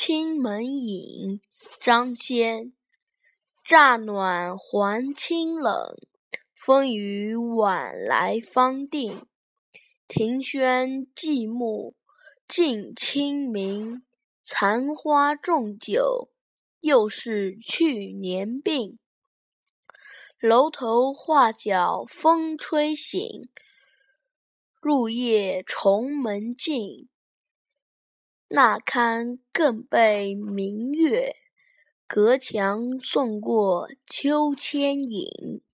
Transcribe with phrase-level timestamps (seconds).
[0.00, 1.40] 青门饮，
[1.80, 2.72] 张先。
[3.64, 5.96] 乍暖还清冷，
[6.54, 9.26] 风雨晚来方定。
[10.06, 11.94] 庭轩寂寞
[12.46, 14.04] 近清明，
[14.44, 16.30] 残花重酒
[16.78, 19.00] 又是去年病。
[20.38, 23.48] 楼头画角风吹醒，
[24.80, 27.08] 入夜重门静。
[28.50, 31.36] 那堪更被明月，
[32.06, 35.60] 隔墙送过秋千影。